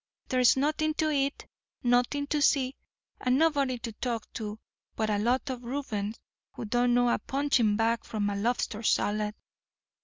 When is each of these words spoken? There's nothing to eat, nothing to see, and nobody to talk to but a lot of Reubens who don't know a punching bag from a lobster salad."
There's 0.29 0.57
nothing 0.57 0.95
to 0.95 1.11
eat, 1.11 1.45
nothing 1.83 2.25
to 2.25 2.41
see, 2.41 2.75
and 3.19 3.37
nobody 3.37 3.77
to 3.77 3.91
talk 3.91 4.25
to 4.33 4.57
but 4.95 5.11
a 5.11 5.19
lot 5.19 5.47
of 5.51 5.63
Reubens 5.63 6.17
who 6.53 6.65
don't 6.65 6.95
know 6.95 7.09
a 7.09 7.19
punching 7.19 7.75
bag 7.75 8.03
from 8.03 8.27
a 8.31 8.35
lobster 8.35 8.81
salad." 8.81 9.35